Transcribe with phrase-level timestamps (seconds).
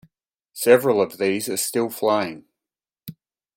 [0.55, 2.45] Several of these are still flying.